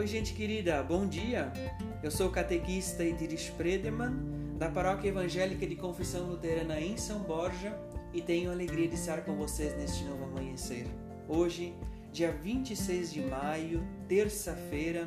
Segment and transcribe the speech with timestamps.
[0.00, 1.52] Oi, gente querida, bom dia!
[2.02, 4.14] Eu sou o catequista Idiris Predeman,
[4.56, 7.78] da Paróquia Evangélica de Confissão Luterana em São Borja,
[8.10, 10.86] e tenho a alegria de estar com vocês neste novo amanhecer.
[11.28, 11.74] Hoje,
[12.10, 15.06] dia 26 de maio, terça-feira,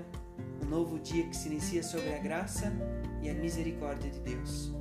[0.63, 2.71] um novo dia que se inicia sobre a graça
[3.23, 4.71] e a misericórdia de Deus.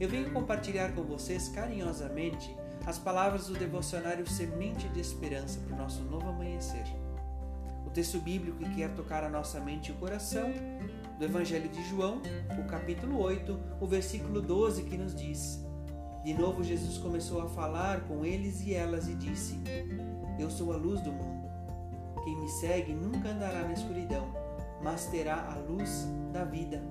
[0.00, 2.52] Eu venho compartilhar com vocês carinhosamente
[2.84, 6.82] as palavras do devocionário Semente de Esperança para o nosso novo amanhecer.
[7.88, 10.52] O texto bíblico que quer tocar a nossa mente e o coração,
[11.18, 12.20] do Evangelho de João,
[12.60, 15.64] o capítulo 8, o versículo 12, que nos diz:
[16.22, 19.58] De novo Jesus começou a falar com eles e elas e disse:
[20.38, 21.48] Eu sou a luz do mundo.
[22.24, 24.34] Quem me segue nunca andará na escuridão,
[24.82, 26.82] mas terá a luz da vida.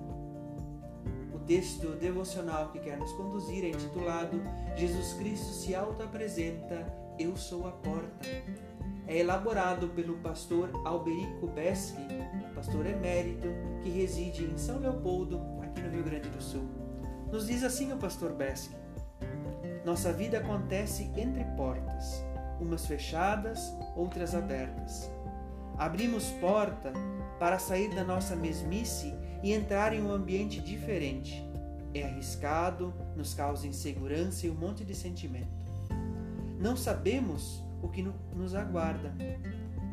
[1.32, 4.42] O texto devocional que quer nos conduzir é intitulado
[4.76, 8.28] Jesus Cristo se auto-apresenta, Eu sou a porta
[9.08, 11.96] é elaborado pelo pastor Alberico Beschi,
[12.54, 13.48] pastor emérito
[13.82, 16.68] que reside em São Leopoldo, aqui no Rio Grande do Sul.
[17.32, 18.72] Nos diz assim o pastor Beschi:
[19.86, 22.24] Nossa vida acontece entre portas,
[22.60, 25.10] umas fechadas, outras abertas.
[25.78, 26.92] Abrimos porta
[27.40, 31.46] para sair da nossa mesmice e entrar em um ambiente diferente.
[31.94, 35.48] É arriscado, nos causa insegurança e um monte de sentimento.
[36.60, 38.02] Não sabemos o que
[38.36, 39.14] nos aguarda.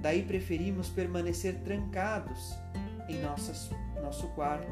[0.01, 2.55] Daí preferimos permanecer trancados
[3.09, 3.71] em nossas,
[4.03, 4.71] nosso quarto.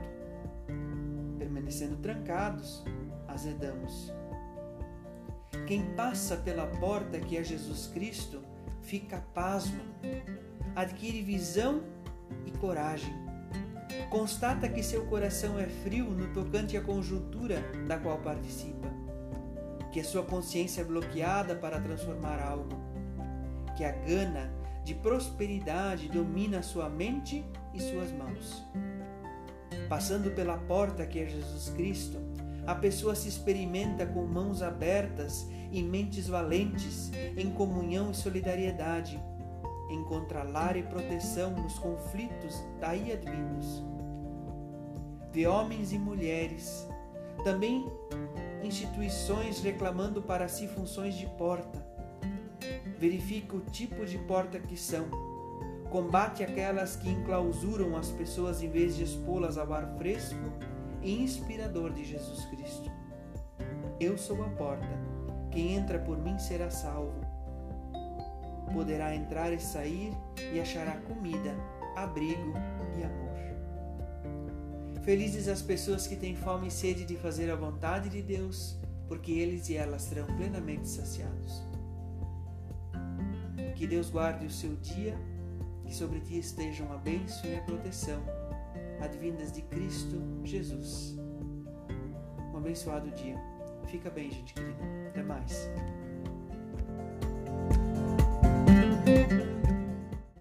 [1.39, 2.85] Permanecendo trancados,
[3.27, 4.13] azedamos.
[5.67, 8.43] Quem passa pela porta que é Jesus Cristo
[8.83, 9.81] fica pasmo,
[10.75, 11.83] adquire visão
[12.45, 13.15] e coragem.
[14.11, 18.89] Constata que seu coração é frio no tocante à conjuntura da qual participa,
[19.91, 22.92] que a sua consciência é bloqueada para transformar algo
[23.77, 24.53] que a gana
[24.85, 28.63] de prosperidade domina sua mente e suas mãos.
[29.89, 32.19] Passando pela porta que é Jesus Cristo,
[32.67, 39.21] a pessoa se experimenta com mãos abertas e mentes valentes, em comunhão e solidariedade,
[39.91, 43.83] encontra lar e proteção nos conflitos daí advindos.
[45.33, 46.87] Vê homens e mulheres,
[47.43, 47.91] também
[48.63, 51.92] instituições reclamando para si funções de porta,
[52.99, 55.07] verifica o tipo de porta que são,
[55.91, 60.41] combate aquelas que enclausuram as pessoas em vez de expô-las ao ar fresco
[61.03, 62.91] e inspirador de Jesus Cristo.
[64.01, 64.99] Eu sou a porta,
[65.51, 67.21] quem entra por mim será salvo.
[68.73, 70.13] Poderá entrar e sair
[70.53, 71.55] e achará comida,
[71.95, 72.55] abrigo
[72.99, 73.33] e amor.
[75.03, 78.79] Felizes as pessoas que têm fome e sede de fazer a vontade de Deus,
[79.09, 81.72] porque eles e elas serão plenamente saciados.
[83.83, 85.19] Que Deus guarde o seu dia,
[85.85, 88.23] que sobre ti estejam a bênção e a proteção,
[89.01, 91.17] advindas de Cristo Jesus.
[92.55, 93.37] Um abençoado dia.
[93.89, 94.85] Fica bem, gente querida.
[95.09, 95.69] Até mais.